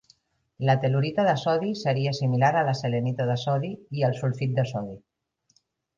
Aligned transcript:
La 0.69 0.75
tel·lurita 0.85 1.25
de 1.27 1.35
sodi 1.41 1.69
seria 1.81 2.15
similar 2.21 2.49
a 2.61 2.63
la 2.69 2.73
selenita 2.81 3.27
de 3.33 3.35
sodi 3.45 3.69
i 3.99 4.05
al 4.09 4.19
sulfit 4.23 4.57
de 4.61 4.67
sodi. 4.73 4.99